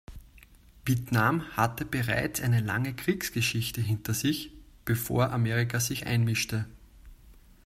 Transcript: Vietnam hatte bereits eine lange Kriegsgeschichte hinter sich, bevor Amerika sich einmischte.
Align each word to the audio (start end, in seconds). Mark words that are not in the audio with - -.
Vietnam 0.83 1.47
hatte 1.55 1.85
bereits 1.85 2.41
eine 2.41 2.59
lange 2.61 2.95
Kriegsgeschichte 2.95 3.81
hinter 3.81 4.15
sich, 4.15 4.51
bevor 4.83 5.31
Amerika 5.31 5.79
sich 5.79 6.07
einmischte. 6.07 6.65